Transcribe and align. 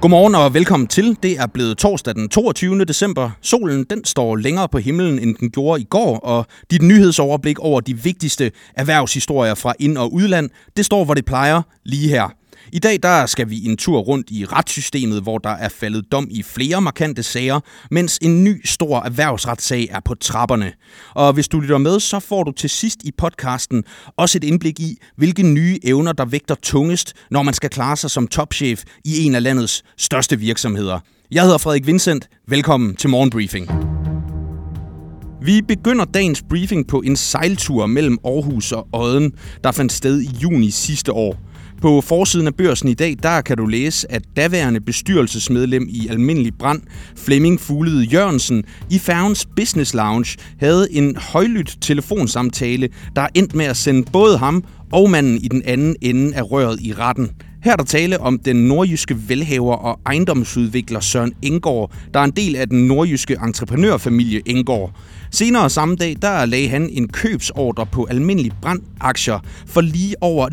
Godmorgen 0.00 0.34
og 0.34 0.54
velkommen 0.54 0.86
til. 0.86 1.18
Det 1.22 1.38
er 1.38 1.46
blevet 1.46 1.78
torsdag 1.78 2.14
den 2.14 2.28
22. 2.28 2.84
december. 2.84 3.30
Solen 3.40 3.84
den 3.84 4.04
står 4.04 4.36
længere 4.36 4.68
på 4.68 4.78
himlen, 4.78 5.18
end 5.18 5.34
den 5.36 5.50
gjorde 5.50 5.80
i 5.80 5.84
går, 5.84 6.18
og 6.18 6.46
dit 6.70 6.82
nyhedsoverblik 6.82 7.58
over 7.58 7.80
de 7.80 7.98
vigtigste 7.98 8.52
erhvervshistorier 8.74 9.54
fra 9.54 9.74
ind- 9.78 9.98
og 9.98 10.12
udland, 10.12 10.50
det 10.76 10.84
står, 10.84 11.04
hvor 11.04 11.14
det 11.14 11.24
plejer, 11.24 11.62
lige 11.84 12.08
her. 12.08 12.39
I 12.72 12.78
dag 12.78 12.98
der 13.02 13.26
skal 13.26 13.50
vi 13.50 13.66
en 13.66 13.76
tur 13.76 13.98
rundt 13.98 14.30
i 14.30 14.44
retssystemet, 14.44 15.22
hvor 15.22 15.38
der 15.38 15.50
er 15.50 15.68
faldet 15.68 16.04
dom 16.12 16.28
i 16.30 16.42
flere 16.42 16.80
markante 16.80 17.22
sager, 17.22 17.60
mens 17.90 18.18
en 18.22 18.44
ny 18.44 18.60
stor 18.64 19.02
erhvervsretssag 19.02 19.88
er 19.90 20.00
på 20.00 20.14
trapperne. 20.14 20.72
Og 21.14 21.32
hvis 21.32 21.48
du 21.48 21.60
lytter 21.60 21.78
med, 21.78 22.00
så 22.00 22.20
får 22.20 22.44
du 22.44 22.52
til 22.52 22.70
sidst 22.70 23.02
i 23.04 23.12
podcasten 23.18 23.84
også 24.16 24.38
et 24.38 24.44
indblik 24.44 24.80
i, 24.80 24.98
hvilke 25.16 25.42
nye 25.42 25.78
evner, 25.84 26.12
der 26.12 26.24
vægter 26.24 26.54
tungest, 26.62 27.14
når 27.30 27.42
man 27.42 27.54
skal 27.54 27.70
klare 27.70 27.96
sig 27.96 28.10
som 28.10 28.26
topchef 28.26 28.82
i 29.04 29.24
en 29.26 29.34
af 29.34 29.42
landets 29.42 29.82
største 29.98 30.38
virksomheder. 30.38 31.00
Jeg 31.30 31.42
hedder 31.42 31.58
Frederik 31.58 31.86
Vincent. 31.86 32.28
Velkommen 32.48 32.96
til 32.96 33.10
Morgenbriefing. 33.10 33.70
Vi 35.42 35.62
begynder 35.62 36.04
dagens 36.04 36.42
briefing 36.48 36.86
på 36.86 37.00
en 37.00 37.16
sejltur 37.16 37.86
mellem 37.86 38.18
Aarhus 38.24 38.72
og 38.72 38.88
Odden, 38.92 39.32
der 39.64 39.72
fandt 39.72 39.92
sted 39.92 40.20
i 40.20 40.30
juni 40.42 40.70
sidste 40.70 41.12
år. 41.12 41.49
På 41.80 42.00
forsiden 42.00 42.46
af 42.46 42.54
børsen 42.54 42.88
i 42.88 42.94
dag, 42.94 43.16
der 43.22 43.40
kan 43.40 43.56
du 43.56 43.66
læse, 43.66 44.12
at 44.12 44.22
daværende 44.36 44.80
bestyrelsesmedlem 44.80 45.86
i 45.88 46.08
Almindelig 46.08 46.52
Brand, 46.58 46.82
Flemming 47.16 47.60
Fuglede 47.60 48.04
Jørgensen, 48.04 48.64
i 48.90 48.98
færgens 48.98 49.46
Business 49.56 49.94
Lounge 49.94 50.38
havde 50.60 50.92
en 50.92 51.16
højlydt 51.16 51.78
telefonsamtale, 51.80 52.88
der 53.16 53.26
endte 53.34 53.56
med 53.56 53.64
at 53.64 53.76
sende 53.76 54.10
både 54.12 54.38
ham 54.38 54.64
og 54.92 55.10
manden 55.10 55.36
i 55.36 55.48
den 55.48 55.62
anden 55.64 55.96
ende 56.00 56.34
af 56.36 56.50
røret 56.50 56.80
i 56.80 56.92
retten. 56.92 57.30
Her 57.62 57.72
er 57.72 57.76
der 57.76 57.84
tale 57.84 58.20
om 58.20 58.38
den 58.38 58.56
nordjyske 58.56 59.28
velhaver 59.28 59.74
og 59.74 60.00
ejendomsudvikler 60.06 61.00
Søren 61.00 61.32
Engård, 61.42 61.92
der 62.14 62.20
er 62.20 62.24
en 62.24 62.30
del 62.30 62.56
af 62.56 62.68
den 62.68 62.86
nordjyske 62.86 63.36
entreprenørfamilie 63.42 64.42
Engård. 64.46 64.92
Senere 65.30 65.70
samme 65.70 65.96
dag, 65.96 66.16
der 66.22 66.44
lagde 66.44 66.68
han 66.68 66.88
en 66.92 67.08
købsordre 67.08 67.86
på 67.86 68.06
almindelig 68.10 68.52
brandaktier 68.62 69.38
for 69.66 69.80
lige 69.80 70.14
over 70.20 70.48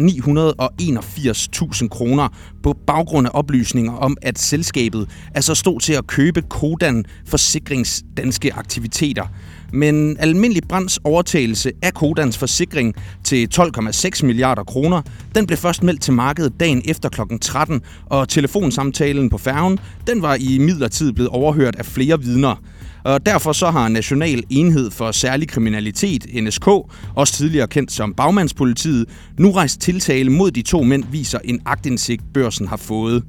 981.000 1.81 1.87
kroner 1.87 2.27
på 2.63 2.75
baggrund 2.87 3.27
af 3.27 3.31
oplysninger 3.33 3.93
om, 3.93 4.17
at 4.21 4.39
selskabet 4.39 5.09
altså 5.35 5.55
stod 5.55 5.79
til 5.79 5.93
at 5.93 6.07
købe 6.07 6.41
Kodan 6.41 7.05
Forsikrings 7.25 8.03
danske 8.17 8.53
aktiviteter. 8.53 9.27
Men 9.73 10.17
almindelig 10.19 10.63
brands 10.69 10.99
overtagelse 11.03 11.71
af 11.81 11.93
Kodans 11.93 12.37
forsikring 12.37 12.95
til 13.23 13.47
12,6 13.59 14.25
milliarder 14.25 14.63
kroner, 14.63 15.01
den 15.35 15.47
blev 15.47 15.57
først 15.57 15.83
meldt 15.83 16.01
til 16.01 16.13
markedet 16.13 16.59
dagen 16.59 16.81
efter 16.85 17.09
kl. 17.09 17.21
13, 17.41 17.81
og 18.05 18.29
telefonsamtalen 18.29 19.29
på 19.29 19.37
færgen, 19.37 19.79
den 20.07 20.21
var 20.21 20.35
i 20.39 20.57
midlertid 20.57 21.11
blevet 21.11 21.29
overhørt 21.29 21.75
af 21.75 21.85
flere 21.85 22.21
vidner. 22.21 22.55
Og 23.03 23.25
derfor 23.25 23.51
så 23.51 23.69
har 23.69 23.87
National 23.87 24.43
Enhed 24.49 24.91
for 24.91 25.11
Særlig 25.11 25.47
Kriminalitet, 25.47 26.43
NSK, 26.43 26.67
også 27.15 27.33
tidligere 27.33 27.67
kendt 27.67 27.91
som 27.91 28.13
Bagmandspolitiet, 28.13 29.05
nu 29.39 29.51
rejst 29.51 29.81
tiltale 29.81 30.29
mod 30.29 30.51
de 30.51 30.61
to 30.61 30.83
mænd, 30.83 31.03
viser 31.11 31.39
en 31.43 31.59
agtindsigt, 31.65 32.21
børsen 32.33 32.67
har 32.67 32.77
fået. 32.77 33.23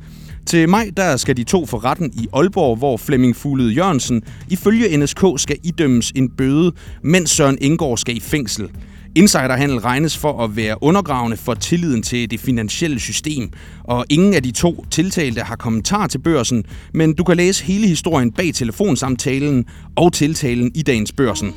Til 0.48 0.68
maj 0.68 0.90
der 0.96 1.16
skal 1.16 1.36
de 1.36 1.44
to 1.44 1.66
for 1.66 1.84
retten 1.84 2.12
i 2.14 2.28
Aalborg, 2.32 2.76
hvor 2.76 2.96
Flemming 2.96 3.36
Fuglede 3.36 3.72
Jørgensen 3.72 4.22
ifølge 4.50 4.96
NSK 4.96 5.20
skal 5.36 5.56
idømmes 5.62 6.12
en 6.16 6.30
bøde, 6.30 6.72
mens 7.02 7.30
Søren 7.30 7.58
Indgaard 7.60 7.98
skal 7.98 8.16
i 8.16 8.20
fængsel. 8.20 8.68
Insiderhandel 9.14 9.78
regnes 9.78 10.16
for 10.16 10.44
at 10.44 10.56
være 10.56 10.82
undergravende 10.82 11.36
for 11.36 11.54
tilliden 11.54 12.02
til 12.02 12.30
det 12.30 12.40
finansielle 12.40 13.00
system, 13.00 13.50
og 13.84 14.04
ingen 14.08 14.34
af 14.34 14.42
de 14.42 14.50
to 14.50 14.84
tiltalte 14.90 15.40
har 15.40 15.56
kommentar 15.56 16.06
til 16.06 16.18
børsen, 16.18 16.64
men 16.94 17.14
du 17.14 17.24
kan 17.24 17.36
læse 17.36 17.64
hele 17.64 17.86
historien 17.86 18.32
bag 18.32 18.54
telefonsamtalen 18.54 19.64
og 19.96 20.12
tiltalen 20.12 20.70
i 20.74 20.82
dagens 20.82 21.12
børsen. 21.12 21.54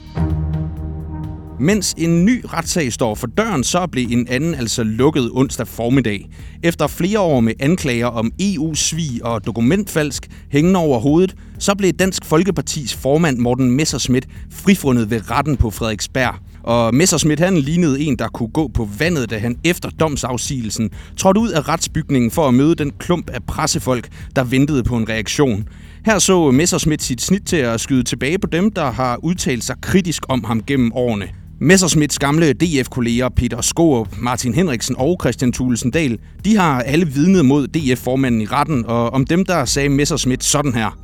Mens 1.62 1.94
en 1.98 2.26
ny 2.26 2.46
retssag 2.54 2.94
står 2.94 3.16
for 3.16 3.28
døren, 3.28 3.64
så 3.64 3.88
blev 3.88 4.08
en 4.12 4.28
anden 4.28 4.56
altså 4.56 4.84
lukket 4.84 5.30
onsdag 5.34 5.68
formiddag. 5.68 6.30
Efter 6.64 6.88
flere 6.88 7.20
år 7.20 7.40
med 7.40 7.54
anklager 7.60 8.06
om 8.06 8.32
EU-svig 8.40 9.26
og 9.26 9.46
dokumentfalsk 9.46 10.28
hængende 10.52 10.80
over 10.80 11.00
hovedet, 11.00 11.36
så 11.60 11.76
blev 11.76 11.92
Dansk 11.94 12.26
Folkepartis 12.26 12.94
formand 12.94 13.38
Morten 13.38 13.72
Messerschmidt 13.72 14.28
frifundet 14.52 15.10
ved 15.10 15.32
retten 15.32 15.58
på 15.58 15.70
Frederiksberg. 15.70 16.36
Og 16.64 16.96
Messerschmidt 16.96 17.40
han 17.40 17.58
lignede 17.58 18.00
en, 18.00 18.20
der 18.20 18.28
kunne 18.28 18.50
gå 18.50 18.68
på 18.68 18.90
vandet, 19.00 19.30
da 19.30 19.38
han 19.38 19.58
efter 19.64 19.90
domsafsigelsen 19.90 20.90
trådte 21.18 21.40
ud 21.40 21.50
af 21.50 21.68
retsbygningen 21.68 22.32
for 22.32 22.48
at 22.48 22.54
møde 22.54 22.76
den 22.76 22.92
klump 23.00 23.30
af 23.30 23.44
pressefolk, 23.44 24.08
der 24.36 24.44
ventede 24.44 24.84
på 24.84 24.98
en 24.98 25.10
reaktion. 25.10 25.68
Her 26.06 26.20
så 26.20 26.52
Messerschmidt 26.52 27.04
sit 27.04 27.22
snit 27.22 27.44
til 27.46 27.58
at 27.58 27.82
skyde 27.82 28.04
tilbage 28.04 28.40
på 28.40 28.48
dem, 28.48 28.72
der 28.72 28.92
har 28.92 29.20
udtalt 29.24 29.64
sig 29.64 29.76
kritisk 29.82 30.24
om 30.30 30.44
ham 30.44 30.64
gennem 30.64 30.92
årene. 30.94 31.41
Messersmiths 31.64 32.20
gamle 32.20 32.54
DF-kolleger 32.54 33.30
Peter 33.30 33.62
Skorup, 33.62 34.18
Martin 34.18 34.54
Henriksen 34.54 34.96
og 34.98 35.18
Christian 35.22 35.52
Thulesen 35.52 35.92
Dahl, 35.92 36.20
de 36.46 36.58
har 36.58 36.82
alle 36.82 37.08
vidnet 37.08 37.46
mod 37.46 37.68
DF-formanden 37.68 38.42
i 38.42 38.46
retten, 38.46 38.86
og 38.86 39.10
om 39.10 39.26
dem 39.26 39.46
der 39.46 39.66
sagde 39.66 39.90
Messersmith 39.90 40.46
sådan 40.46 40.74
her. 40.74 40.98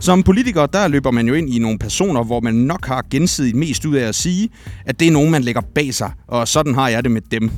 Som 0.00 0.22
politiker, 0.22 0.66
der 0.66 0.88
løber 0.88 1.10
man 1.10 1.28
jo 1.28 1.34
ind 1.34 1.54
i 1.54 1.58
nogle 1.58 1.78
personer, 1.78 2.24
hvor 2.24 2.40
man 2.40 2.54
nok 2.54 2.86
har 2.86 3.04
gensidigt 3.10 3.56
mest 3.56 3.84
ud 3.84 3.94
af 3.94 4.08
at 4.08 4.14
sige, 4.14 4.48
at 4.86 5.00
det 5.00 5.08
er 5.08 5.12
nogen, 5.12 5.30
man 5.30 5.42
lægger 5.42 5.60
bag 5.74 5.94
sig, 5.94 6.12
og 6.28 6.48
sådan 6.48 6.74
har 6.74 6.88
jeg 6.88 7.04
det 7.04 7.12
med 7.12 7.22
dem. 7.30 7.50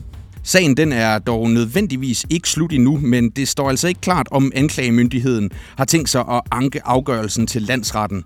Sagen 0.42 0.76
den 0.76 0.92
er 0.92 1.18
dog 1.18 1.50
nødvendigvis 1.50 2.26
ikke 2.30 2.48
slut 2.48 2.72
endnu, 2.72 2.98
men 3.02 3.30
det 3.30 3.48
står 3.48 3.70
altså 3.70 3.88
ikke 3.88 4.00
klart, 4.00 4.28
om 4.30 4.52
anklagemyndigheden 4.54 5.50
har 5.76 5.84
tænkt 5.84 6.08
sig 6.08 6.20
at 6.20 6.40
anke 6.50 6.86
afgørelsen 6.86 7.46
til 7.46 7.62
landsretten. 7.62 8.24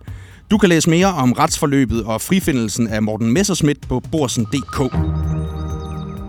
Du 0.50 0.58
kan 0.58 0.68
læse 0.68 0.90
mere 0.90 1.06
om 1.06 1.32
retsforløbet 1.32 2.04
og 2.04 2.20
frifindelsen 2.20 2.88
af 2.88 3.02
Morten 3.02 3.32
Messerschmidt 3.32 3.88
på 3.88 4.00
borsen.dk. 4.12 4.94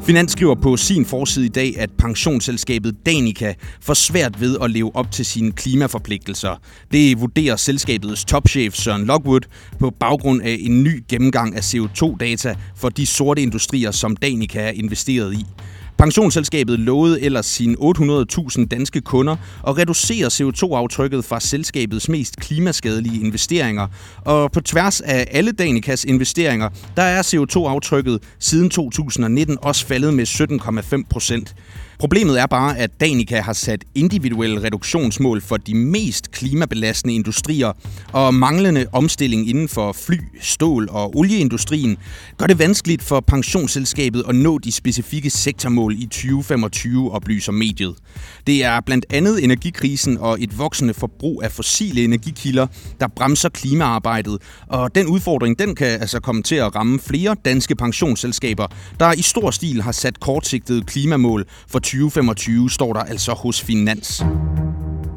Finans 0.06 0.32
skriver 0.32 0.56
på 0.56 0.78
sin 0.78 1.06
forside 1.06 1.46
i 1.46 1.50
dag, 1.50 1.76
at 1.80 1.90
pensionsselskabet 1.98 2.96
Danica 3.06 3.54
får 3.82 3.94
svært 3.94 4.42
ved 4.42 4.58
at 4.62 4.72
leve 4.72 4.96
op 4.96 5.12
til 5.12 5.26
sine 5.26 5.52
klimaforpligtelser. 5.52 6.62
Det 6.92 7.22
vurderer 7.22 7.56
selskabets 7.56 8.26
topchef 8.26 8.74
Søren 8.74 9.06
Lockwood 9.06 9.42
på 9.80 9.90
baggrund 10.00 10.42
af 10.42 10.58
en 10.60 10.84
ny 10.84 11.04
gennemgang 11.10 11.56
af 11.56 11.74
CO2-data 11.74 12.56
for 12.76 12.90
de 12.90 13.06
sorte 13.06 13.42
industrier, 13.42 13.92
som 13.92 14.16
Danica 14.16 14.60
er 14.60 14.72
investeret 14.72 15.34
i. 15.34 15.46
Pensionsselskabet 16.02 16.80
lovede 16.80 17.22
ellers 17.22 17.46
sine 17.46 17.76
800.000 17.80 18.66
danske 18.66 19.02
kunder 19.02 19.36
at 19.68 19.78
reducere 19.78 20.28
CO2-aftrykket 20.28 21.26
fra 21.26 21.40
selskabets 21.40 22.10
mest 22.10 22.36
klimaskadelige 22.38 23.26
investeringer. 23.26 23.88
Og 24.26 24.52
på 24.52 24.62
tværs 24.62 25.02
af 25.02 25.28
alle 25.32 25.52
Danikas 25.52 26.04
investeringer, 26.04 26.70
der 26.98 27.04
er 27.04 27.22
CO2-aftrykket 27.22 28.20
siden 28.40 28.70
2019 28.70 29.58
også 29.62 29.86
faldet 29.86 30.14
med 30.14 30.28
17,5 30.28 31.04
procent. 31.10 31.56
Problemet 32.02 32.40
er 32.40 32.46
bare, 32.46 32.78
at 32.78 32.92
Danica 33.00 33.42
har 33.42 33.54
sat 33.54 33.86
individuelle 33.96 34.64
reduktionsmål 34.64 35.42
for 35.42 35.58
de 35.58 35.76
mest 35.76 36.32
klimabelastende 36.32 37.16
industrier, 37.16 37.72
og 38.14 38.34
manglende 38.34 38.86
omstilling 38.92 39.50
inden 39.50 39.68
for 39.68 39.92
fly, 39.92 40.16
stål 40.40 40.90
og 40.92 41.18
olieindustrien 41.18 41.98
gør 42.38 42.48
det 42.48 42.60
vanskeligt 42.60 43.04
for 43.04 43.20
pensionsselskabet 43.20 44.24
at 44.30 44.36
nå 44.36 44.58
de 44.58 44.72
specifikke 44.72 45.30
sektormål 45.30 45.96
i 46.00 46.06
2025, 46.06 47.12
oplyser 47.12 47.52
mediet. 47.52 47.96
Det 48.48 48.64
er 48.64 48.82
blandt 48.82 49.06
andet 49.10 49.44
energikrisen 49.44 50.18
og 50.18 50.44
et 50.44 50.58
voksende 50.58 50.94
forbrug 50.94 51.44
af 51.44 51.52
fossile 51.52 52.04
energikilder, 52.04 52.68
der 53.00 53.08
bremser 53.08 53.50
klimaarbejdet, 53.50 54.38
og 54.68 54.96
den 54.96 55.08
udfordring 55.08 55.60
den 55.60 55.76
kan 55.76 55.88
altså 55.88 56.20
komme 56.20 56.44
til 56.44 56.56
at 56.56 56.76
ramme 56.76 57.00
flere 57.00 57.36
danske 57.46 57.76
pensionsselskaber, 57.76 58.68
der 59.00 59.14
i 59.14 59.22
stor 59.22 59.52
stil 59.52 59.82
har 59.82 59.92
sat 59.92 60.20
kortsigtede 60.20 60.82
klimamål 60.82 61.46
for 61.68 61.80
2025, 61.92 62.70
står 62.70 62.94
der 62.94 63.00
altså 63.00 63.34
hos 63.34 63.62
Finans. 63.62 64.24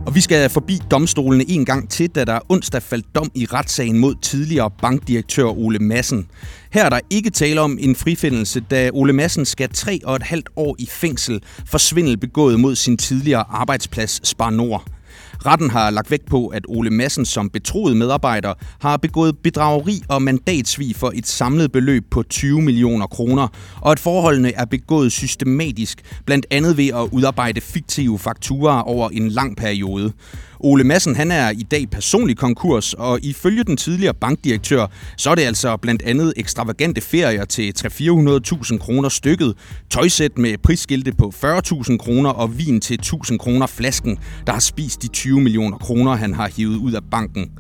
Og 0.07 0.15
vi 0.15 0.21
skal 0.21 0.51
forbi 0.51 0.81
domstolene 0.91 1.51
en 1.51 1.65
gang 1.65 1.91
til, 1.91 2.11
da 2.11 2.25
der 2.25 2.39
onsdag 2.49 2.83
faldt 2.83 3.15
dom 3.15 3.31
i 3.35 3.47
retssagen 3.47 3.99
mod 3.99 4.15
tidligere 4.23 4.71
bankdirektør 4.83 5.45
Ole 5.45 5.79
Madsen. 5.79 6.27
Her 6.73 6.85
er 6.85 6.91
der 6.91 7.01
ikke 7.11 7.31
tale 7.31 7.61
om 7.61 7.79
en 7.81 7.97
frifindelse, 7.97 8.61
da 8.61 8.91
Ole 8.93 9.13
Madsen 9.13 9.45
skal 9.45 9.69
tre 9.69 10.01
og 10.05 10.17
et 10.17 10.23
halvt 10.23 10.49
år 10.57 10.77
i 10.79 10.87
fængsel 10.87 11.43
for 11.67 11.79
svindel 11.79 12.17
begået 12.17 12.61
mod 12.61 12.75
sin 12.75 12.97
tidligere 12.97 13.45
arbejdsplads 13.51 14.29
Spar 14.29 14.51
Nord. 14.51 14.85
Retten 15.47 15.71
har 15.71 15.91
lagt 15.91 16.11
vægt 16.11 16.27
på, 16.27 16.47
at 16.47 16.63
Ole 16.69 16.91
Massen 16.91 17.25
som 17.25 17.51
betroet 17.51 17.97
medarbejder 17.97 18.55
har 18.81 18.97
begået 18.97 19.39
bedrageri 19.39 20.03
og 20.09 20.23
mandatsvig 20.23 20.97
for 20.97 21.13
et 21.15 21.27
samlet 21.27 21.73
beløb 21.73 22.05
på 22.11 22.23
20 22.23 22.63
millioner 22.63 23.07
kroner, 23.07 23.49
og 23.81 23.93
at 23.93 23.99
forholdene 23.99 24.53
er 24.53 24.65
begået 24.65 25.13
systematisk, 25.13 26.01
blandt 26.27 26.47
andet 26.51 26.77
ved 26.77 26.89
at 26.89 27.09
udarbejde 27.13 27.61
fiktive 27.61 28.19
fakturer 28.19 28.81
over 28.81 29.11
en 29.11 29.29
lang 29.29 29.57
periode. 29.57 30.13
Ole 30.61 30.85
Madsen 30.85 31.17
han 31.17 31.31
er 31.31 31.51
i 31.51 31.63
dag 31.71 31.91
personlig 31.91 32.37
konkurs, 32.37 32.95
og 32.95 33.19
ifølge 33.23 33.65
den 33.65 33.77
tidligere 33.77 34.15
bankdirektør, 34.15 34.87
så 35.17 35.31
er 35.31 35.35
det 35.35 35.43
altså 35.43 35.77
blandt 35.77 36.03
andet 36.03 36.33
ekstravagante 36.37 37.01
ferier 37.01 37.45
til 37.45 37.73
300-400.000 37.79 38.79
kroner 38.79 39.09
stykket, 39.09 39.55
tøjsæt 39.91 40.39
med 40.39 40.59
prisskilte 40.59 41.13
på 41.13 41.33
40.000 41.45 41.97
kroner 41.97 42.31
og 42.31 42.59
vin 42.59 42.81
til 42.81 43.01
1.000 43.07 43.37
kroner 43.37 43.67
flasken, 43.67 44.19
der 44.47 44.53
har 44.53 44.61
spist 44.61 45.03
de 45.03 45.09
20 45.09 45.41
millioner 45.41 45.79
kroner, 45.79 46.15
han 46.15 46.35
har 46.35 46.51
hivet 46.57 46.77
ud 46.77 46.93
af 46.93 47.03
banken. 47.11 47.51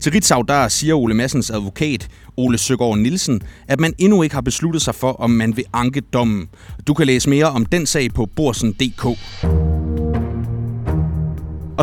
Til 0.00 0.12
Ritzau, 0.12 0.42
der 0.42 0.68
siger 0.68 0.94
Ole 0.94 1.14
Massens 1.14 1.50
advokat, 1.50 2.08
Ole 2.36 2.58
Søgaard 2.58 2.98
Nielsen, 2.98 3.42
at 3.68 3.80
man 3.80 3.94
endnu 3.98 4.22
ikke 4.22 4.34
har 4.34 4.42
besluttet 4.42 4.82
sig 4.82 4.94
for, 4.94 5.12
om 5.12 5.30
man 5.30 5.56
vil 5.56 5.64
anke 5.72 6.00
dommen. 6.00 6.48
Du 6.86 6.94
kan 6.94 7.06
læse 7.06 7.30
mere 7.30 7.46
om 7.46 7.66
den 7.66 7.86
sag 7.86 8.10
på 8.14 8.26
borsen.dk. 8.36 9.71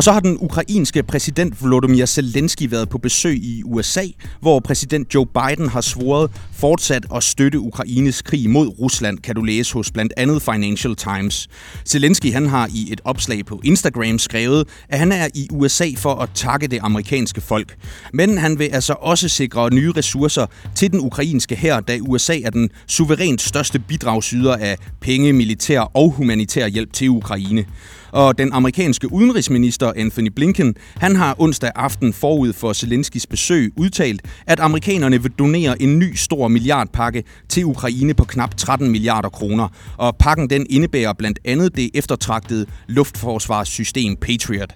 Og 0.00 0.04
så 0.04 0.12
har 0.12 0.20
den 0.20 0.38
ukrainske 0.40 1.02
præsident 1.02 1.62
Volodymyr 1.62 2.06
Zelensky 2.06 2.70
været 2.70 2.88
på 2.88 2.98
besøg 2.98 3.36
i 3.36 3.62
USA, 3.64 4.04
hvor 4.40 4.60
præsident 4.60 5.14
Joe 5.14 5.26
Biden 5.26 5.68
har 5.68 5.80
svoret 5.80 6.30
fortsat 6.52 7.06
at 7.14 7.22
støtte 7.22 7.58
Ukraines 7.60 8.22
krig 8.22 8.50
mod 8.50 8.68
Rusland, 8.80 9.18
kan 9.18 9.34
du 9.34 9.42
læse 9.42 9.74
hos 9.74 9.90
blandt 9.90 10.12
andet 10.16 10.42
Financial 10.42 10.96
Times. 10.96 11.48
Zelensky 11.88 12.32
han 12.32 12.46
har 12.46 12.68
i 12.74 12.92
et 12.92 13.00
opslag 13.04 13.46
på 13.46 13.60
Instagram 13.64 14.18
skrevet, 14.18 14.68
at 14.88 14.98
han 14.98 15.12
er 15.12 15.28
i 15.34 15.48
USA 15.52 15.86
for 15.96 16.14
at 16.14 16.28
takke 16.34 16.66
det 16.66 16.78
amerikanske 16.82 17.40
folk. 17.40 17.76
Men 18.12 18.38
han 18.38 18.58
vil 18.58 18.68
altså 18.72 18.94
også 19.00 19.28
sikre 19.28 19.70
nye 19.70 19.92
ressourcer 19.96 20.46
til 20.74 20.92
den 20.92 21.00
ukrainske 21.00 21.56
hær, 21.56 21.80
da 21.80 21.98
USA 22.00 22.40
er 22.40 22.50
den 22.50 22.70
suverænt 22.86 23.42
største 23.42 23.78
bidragsyder 23.78 24.56
af 24.56 24.76
penge, 25.00 25.32
militær 25.32 25.80
og 25.80 26.10
humanitær 26.10 26.66
hjælp 26.66 26.92
til 26.92 27.08
Ukraine. 27.08 27.64
Og 28.12 28.38
den 28.38 28.52
amerikanske 28.52 29.12
udenrigsminister 29.12 29.92
Anthony 29.96 30.28
Blinken, 30.36 30.74
han 30.96 31.16
har 31.16 31.34
onsdag 31.38 31.70
aften 31.74 32.12
forud 32.12 32.52
for 32.52 32.72
Zelenskis 32.72 33.26
besøg 33.26 33.72
udtalt, 33.76 34.22
at 34.46 34.60
amerikanerne 34.60 35.22
vil 35.22 35.32
donere 35.32 35.82
en 35.82 35.98
ny 35.98 36.14
stor 36.14 36.48
milliardpakke 36.48 37.24
til 37.48 37.64
Ukraine 37.64 38.14
på 38.14 38.24
knap 38.24 38.56
13 38.56 38.90
milliarder 38.90 39.28
kroner. 39.28 39.68
Og 39.96 40.16
pakken 40.16 40.50
den 40.50 40.66
indebærer 40.70 41.12
blandt 41.12 41.38
andet 41.44 41.76
det 41.76 41.90
eftertragtede 41.94 42.66
luftforsvarssystem 42.88 44.16
Patriot. 44.16 44.74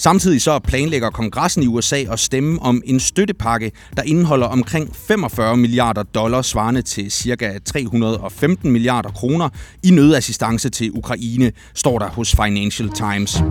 Samtidig 0.00 0.42
så 0.42 0.58
planlægger 0.58 1.10
kongressen 1.10 1.62
i 1.62 1.66
USA 1.66 2.04
at 2.10 2.20
stemme 2.20 2.62
om 2.62 2.82
en 2.84 3.00
støttepakke, 3.00 3.72
der 3.96 4.02
indeholder 4.02 4.46
omkring 4.46 4.96
45 4.96 5.56
milliarder 5.56 6.02
dollars 6.02 6.46
svarende 6.46 6.82
til 6.82 7.10
ca. 7.10 7.58
315 7.64 8.72
milliarder 8.72 9.10
kroner 9.10 9.48
i 9.82 9.90
nødassistance 9.90 10.70
til 10.70 10.90
Ukraine, 10.92 11.52
står 11.74 11.98
der 11.98 12.08
hos 12.08 12.36
Financial 12.36 12.88
Times. 12.88 13.42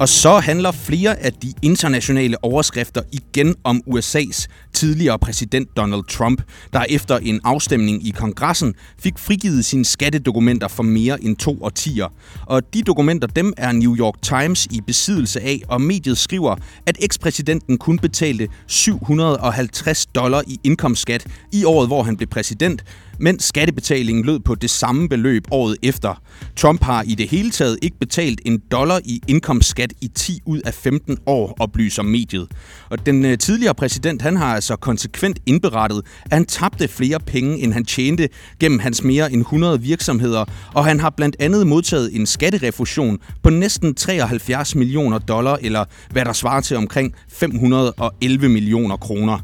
Og 0.00 0.08
så 0.08 0.38
handler 0.38 0.72
flere 0.72 1.18
af 1.18 1.32
de 1.32 1.52
internationale 1.62 2.44
overskrifter 2.44 3.02
igen 3.12 3.54
om 3.64 3.82
USA's 3.86 4.46
tidligere 4.72 5.18
præsident 5.18 5.68
Donald 5.76 6.04
Trump, 6.08 6.42
der 6.72 6.84
efter 6.88 7.18
en 7.18 7.40
afstemning 7.44 8.06
i 8.06 8.10
kongressen 8.10 8.74
fik 8.98 9.18
frigivet 9.18 9.64
sine 9.64 9.84
skattedokumenter 9.84 10.68
for 10.68 10.82
mere 10.82 11.24
end 11.24 11.36
to 11.36 11.58
årtier. 11.62 12.06
Og 12.46 12.74
de 12.74 12.82
dokumenter, 12.82 13.28
dem 13.28 13.52
er 13.56 13.72
New 13.72 13.96
York 13.96 14.14
Times 14.22 14.66
i 14.66 14.80
besiddelse 14.86 15.40
af, 15.40 15.60
og 15.68 15.80
mediet 15.80 16.18
skriver, 16.18 16.56
at 16.86 16.96
ekspræsidenten 17.00 17.78
kun 17.78 17.98
betalte 17.98 18.48
750 18.66 20.06
dollar 20.06 20.42
i 20.46 20.60
indkomstskat 20.64 21.26
i 21.52 21.64
året, 21.64 21.88
hvor 21.88 22.02
han 22.02 22.16
blev 22.16 22.28
præsident, 22.28 22.84
mens 23.18 23.44
skattebetalingen 23.44 24.24
lød 24.24 24.40
på 24.40 24.54
det 24.54 24.70
samme 24.70 25.08
beløb 25.08 25.44
året 25.50 25.76
efter. 25.82 26.22
Trump 26.56 26.82
har 26.82 27.02
i 27.02 27.14
det 27.14 27.28
hele 27.28 27.50
taget 27.50 27.78
ikke 27.82 27.98
betalt 27.98 28.40
en 28.44 28.62
dollar 28.72 29.00
i 29.04 29.20
indkomstskat 29.28 29.92
i 30.00 30.08
10 30.14 30.40
ud 30.46 30.60
af 30.60 30.74
15 30.74 31.18
år, 31.26 31.56
oplyser 31.60 32.02
mediet. 32.02 32.48
Og 32.90 33.06
den 33.06 33.24
øh, 33.24 33.38
tidligere 33.38 33.74
præsident 33.74 34.22
han 34.22 34.36
har 34.36 34.54
altså 34.54 34.76
konsekvent 34.76 35.38
indberettet, 35.46 36.02
at 36.24 36.32
han 36.32 36.46
tabte 36.46 36.88
flere 36.88 37.20
penge, 37.20 37.58
end 37.58 37.72
han 37.72 37.84
tjente 37.84 38.28
gennem 38.60 38.78
hans 38.78 39.04
mere 39.04 39.32
end 39.32 39.40
100 39.40 39.80
virksomheder, 39.80 40.44
og 40.74 40.84
han 40.84 41.00
har 41.00 41.10
blandt 41.10 41.36
andet 41.38 41.66
modtaget 41.66 42.16
en 42.16 42.26
skatterefusion 42.26 43.18
på 43.42 43.50
næsten 43.50 43.94
73 43.94 44.74
millioner 44.74 45.18
dollar, 45.18 45.58
eller 45.62 45.84
hvad 46.10 46.24
der 46.24 46.32
svarer 46.32 46.60
til 46.60 46.76
omkring 46.76 47.14
511 47.28 48.48
millioner 48.48 48.96
kroner. 48.96 49.38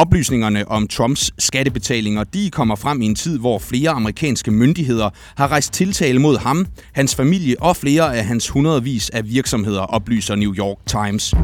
Oplysningerne 0.00 0.68
om 0.68 0.88
Trumps 0.88 1.30
skattebetalinger 1.38 2.24
de 2.24 2.50
kommer 2.50 2.76
frem 2.76 3.02
i 3.02 3.06
en 3.06 3.14
tid, 3.14 3.38
hvor 3.38 3.58
flere 3.58 3.90
amerikanske 3.90 4.50
myndigheder 4.50 5.10
har 5.36 5.48
rejst 5.48 5.72
tiltale 5.72 6.18
mod 6.18 6.38
ham, 6.38 6.66
hans 6.92 7.14
familie 7.14 7.56
og 7.60 7.76
flere 7.76 8.16
af 8.16 8.24
hans 8.24 8.48
hundredvis 8.48 9.10
af 9.10 9.28
virksomheder, 9.28 9.80
oplyser 9.80 10.34
New 10.34 10.54
York 10.54 10.78
Times. 10.86 11.34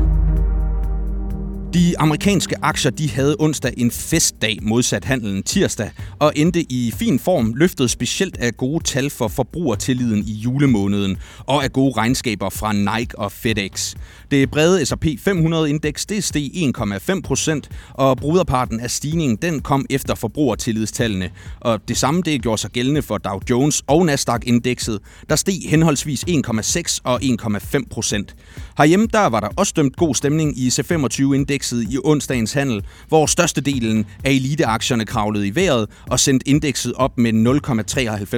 De 1.76 1.98
amerikanske 1.98 2.56
aktier 2.62 2.90
de 2.90 3.10
havde 3.10 3.36
onsdag 3.38 3.72
en 3.76 3.90
festdag 3.90 4.58
modsat 4.62 5.04
handelen 5.04 5.42
tirsdag, 5.42 5.90
og 6.18 6.32
endte 6.36 6.72
i 6.72 6.92
fin 6.98 7.18
form, 7.18 7.54
løftet 7.56 7.90
specielt 7.90 8.36
af 8.36 8.56
gode 8.56 8.84
tal 8.84 9.10
for 9.10 9.28
forbrugertilliden 9.28 10.24
i 10.26 10.32
julemåneden, 10.32 11.16
og 11.38 11.64
af 11.64 11.72
gode 11.72 11.92
regnskaber 11.96 12.50
fra 12.50 12.72
Nike 12.72 13.18
og 13.18 13.32
FedEx. 13.32 13.94
Det 14.30 14.50
brede 14.50 14.86
S&P 14.86 15.04
500-indeks 15.04 16.06
det 16.06 16.24
steg 16.24 16.50
1,5 16.78 17.20
procent, 17.20 17.70
og 17.94 18.16
bruderparten 18.16 18.80
af 18.80 18.90
stigningen 18.90 19.36
den 19.42 19.60
kom 19.60 19.86
efter 19.90 20.14
forbrugertillidstallene. 20.14 21.30
Og 21.60 21.88
det 21.88 21.96
samme 21.96 22.22
det 22.22 22.42
gjorde 22.42 22.60
sig 22.60 22.70
gældende 22.70 23.02
for 23.02 23.18
Dow 23.18 23.40
Jones 23.50 23.82
og 23.86 24.06
Nasdaq-indekset, 24.06 24.98
der 25.28 25.36
steg 25.36 25.58
henholdsvis 25.68 26.24
1,6 26.28 26.98
og 27.04 27.20
1,5 27.22 27.82
procent. 27.90 28.36
Herhjemme 28.78 29.06
der 29.12 29.26
var 29.26 29.40
der 29.40 29.48
også 29.56 29.72
dømt 29.76 29.96
god 29.96 30.14
stemning 30.14 30.58
i 30.58 30.68
C25-indekset 30.68 31.65
i 31.72 31.98
onsdagens 32.04 32.52
handel, 32.52 32.82
hvor 33.08 33.26
størstedelen 33.26 34.06
af 34.24 34.30
eliteaktierne 34.30 35.04
kravlede 35.04 35.46
i 35.46 35.54
vejret 35.54 35.88
og 36.10 36.20
sendte 36.20 36.48
indekset 36.48 36.92
op 36.92 37.18
med 37.18 37.32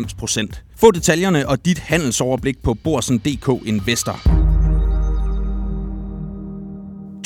0,93 0.08 0.16
procent. 0.19 0.62
Få 0.76 0.90
detaljerne 0.90 1.48
og 1.48 1.64
dit 1.64 1.78
handelsoverblik 1.78 2.62
på 2.62 2.75
Borsen.dk 2.75 3.66
Investor. 3.66 4.47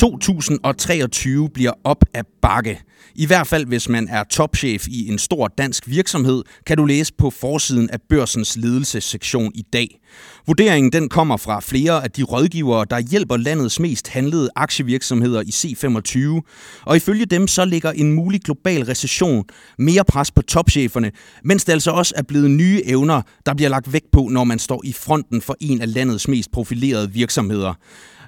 2023 0.02 1.48
bliver 1.54 1.72
op 1.84 2.04
af 2.14 2.22
bakke. 2.42 2.80
I 3.14 3.26
hvert 3.26 3.46
fald 3.46 3.66
hvis 3.66 3.88
man 3.88 4.08
er 4.08 4.24
topchef 4.24 4.88
i 4.88 5.08
en 5.08 5.18
stor 5.18 5.48
dansk 5.48 5.88
virksomhed, 5.88 6.42
kan 6.66 6.76
du 6.76 6.84
læse 6.84 7.12
på 7.18 7.30
forsiden 7.30 7.90
af 7.90 7.98
børsens 8.08 8.56
ledelsessektion 8.56 9.52
i 9.54 9.62
dag. 9.72 10.00
Vurderingen 10.46 10.92
den 10.92 11.08
kommer 11.08 11.36
fra 11.36 11.60
flere 11.60 12.04
af 12.04 12.10
de 12.10 12.22
rådgivere, 12.22 12.86
der 12.90 12.98
hjælper 12.98 13.36
landets 13.36 13.80
mest 13.80 14.08
handlede 14.08 14.50
aktievirksomheder 14.56 15.40
i 15.40 15.50
C25. 15.50 16.40
Og 16.86 16.96
ifølge 16.96 17.26
dem 17.26 17.48
så 17.48 17.64
ligger 17.64 17.90
en 17.90 18.12
mulig 18.12 18.40
global 18.40 18.82
recession 18.82 19.44
mere 19.78 20.04
pres 20.04 20.30
på 20.30 20.42
topcheferne, 20.42 21.10
mens 21.44 21.64
det 21.64 21.72
altså 21.72 21.90
også 21.90 22.14
er 22.16 22.22
blevet 22.22 22.50
nye 22.50 22.82
evner, 22.84 23.22
der 23.46 23.54
bliver 23.54 23.68
lagt 23.68 23.92
vægt 23.92 24.10
på, 24.12 24.28
når 24.30 24.44
man 24.44 24.58
står 24.58 24.80
i 24.84 24.92
fronten 24.92 25.42
for 25.42 25.56
en 25.60 25.80
af 25.80 25.94
landets 25.94 26.28
mest 26.28 26.52
profilerede 26.52 27.12
virksomheder. 27.12 27.74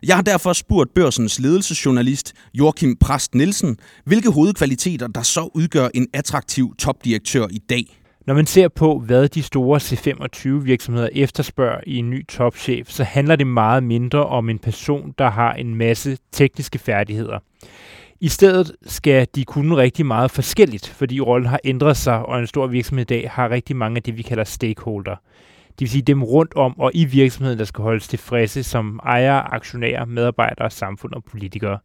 Jeg 0.06 0.16
har 0.16 0.22
derfor 0.22 0.52
spurgt 0.52 0.94
børsens 0.94 1.38
ledelsesjournalist 1.38 2.34
Joachim 2.54 2.96
Prast 2.96 3.34
Nielsen, 3.34 3.76
hvilke 4.04 4.30
hovedkvaliteter 4.30 5.06
der 5.06 5.22
så 5.22 5.50
udgør 5.54 5.88
en 5.94 6.06
attraktiv 6.12 6.74
topdirektør 6.78 7.46
i 7.50 7.58
dag. 7.58 7.84
Når 8.26 8.34
man 8.34 8.46
ser 8.46 8.68
på, 8.68 8.98
hvad 8.98 9.28
de 9.28 9.42
store 9.42 9.80
C25-virksomheder 9.80 11.08
efterspørger 11.12 11.80
i 11.86 11.96
en 11.96 12.10
ny 12.10 12.26
topchef, 12.26 12.88
så 12.88 13.04
handler 13.04 13.36
det 13.36 13.46
meget 13.46 13.82
mindre 13.82 14.26
om 14.26 14.48
en 14.48 14.58
person, 14.58 15.14
der 15.18 15.30
har 15.30 15.52
en 15.52 15.74
masse 15.74 16.18
tekniske 16.32 16.78
færdigheder. 16.78 17.38
I 18.20 18.28
stedet 18.28 18.72
skal 18.86 19.26
de 19.34 19.44
kunne 19.44 19.76
rigtig 19.76 20.06
meget 20.06 20.30
forskelligt, 20.30 20.88
fordi 20.88 21.20
rollen 21.20 21.48
har 21.48 21.60
ændret 21.64 21.96
sig, 21.96 22.26
og 22.26 22.38
en 22.38 22.46
stor 22.46 22.66
virksomhed 22.66 23.04
i 23.04 23.14
dag 23.14 23.30
har 23.30 23.50
rigtig 23.50 23.76
mange 23.76 23.96
af 23.96 24.02
det, 24.02 24.16
vi 24.16 24.22
kalder 24.22 24.44
stakeholder. 24.44 25.16
Det 25.78 25.80
vil 25.80 25.90
sige 25.90 26.02
dem 26.02 26.22
rundt 26.22 26.54
om 26.54 26.80
og 26.80 26.90
i 26.94 27.04
virksomheden, 27.04 27.58
der 27.58 27.64
skal 27.64 27.82
holdes 27.82 28.08
tilfredse 28.08 28.62
som 28.62 29.00
ejere, 29.02 29.54
aktionærer, 29.54 30.04
medarbejdere, 30.04 30.70
samfund 30.70 31.12
og 31.12 31.24
politikere. 31.24 31.78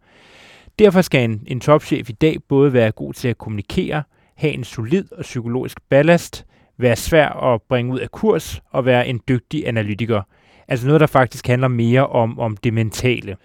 Derfor 0.80 1.02
skal 1.02 1.24
en, 1.24 1.44
en 1.48 1.60
topchef 1.60 2.10
i 2.10 2.14
dag 2.14 2.38
både 2.50 2.74
være 2.74 2.92
god 2.92 3.14
til 3.14 3.28
at 3.28 3.38
kommunikere, 3.38 4.04
have 4.36 4.54
en 4.54 4.64
solid 4.64 5.06
og 5.12 5.22
psykologisk 5.22 5.78
ballast, 5.90 6.46
være 6.78 6.96
svær 6.96 7.30
at 7.30 7.62
bringe 7.62 7.94
ud 7.94 8.00
af 8.00 8.12
kurs 8.12 8.62
og 8.72 8.86
være 8.86 9.08
en 9.08 9.22
dygtig 9.28 9.68
analytiker. 9.68 10.22
Altså 10.68 10.88
noget, 10.88 11.02
der 11.02 11.08
faktisk 11.08 11.48
handler 11.48 11.68
mere 11.68 12.08
om, 12.08 12.40
om 12.40 12.58
det 12.58 12.74
mentale. 12.74 13.38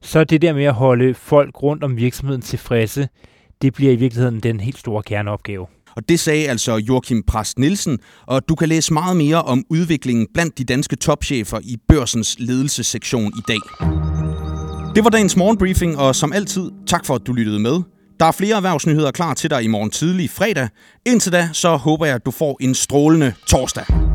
Så 0.00 0.24
det 0.24 0.42
der 0.42 0.52
med 0.52 0.64
at 0.64 0.74
holde 0.74 1.14
folk 1.14 1.62
rundt 1.62 1.84
om 1.84 1.96
virksomheden 1.96 2.42
tilfredse, 2.42 3.08
det 3.62 3.74
bliver 3.74 3.92
i 3.92 3.96
virkeligheden 3.96 4.40
den 4.40 4.60
helt 4.60 4.78
store 4.78 5.02
kerneopgave. 5.02 5.66
Og 5.96 6.08
det 6.08 6.20
sagde 6.20 6.48
altså 6.48 6.76
Joachim 6.76 7.22
Præst 7.26 7.58
Nielsen, 7.58 7.98
og 8.26 8.48
du 8.48 8.54
kan 8.54 8.68
læse 8.68 8.92
meget 8.92 9.16
mere 9.16 9.42
om 9.42 9.64
udviklingen 9.70 10.26
blandt 10.34 10.58
de 10.58 10.64
danske 10.64 10.96
topchefer 10.96 11.58
i 11.62 11.76
børsens 11.88 12.36
ledelsessektion 12.38 13.32
i 13.36 13.42
dag. 13.48 13.60
Det 14.94 15.04
var 15.04 15.10
dagens 15.10 15.36
morgenbriefing, 15.36 15.98
og 15.98 16.14
som 16.14 16.32
altid, 16.32 16.70
tak 16.86 17.06
for 17.06 17.14
at 17.14 17.26
du 17.26 17.32
lyttede 17.32 17.58
med. 17.58 17.80
Der 18.20 18.26
er 18.26 18.32
flere 18.32 18.56
erhvervsnyheder 18.56 19.10
klar 19.10 19.34
til 19.34 19.50
dig 19.50 19.62
i 19.62 19.66
morgen 19.66 19.90
tidlig 19.90 20.30
fredag. 20.30 20.68
Indtil 21.06 21.32
da, 21.32 21.48
så 21.52 21.76
håber 21.76 22.06
jeg, 22.06 22.14
at 22.14 22.26
du 22.26 22.30
får 22.30 22.56
en 22.60 22.74
strålende 22.74 23.32
torsdag. 23.46 24.09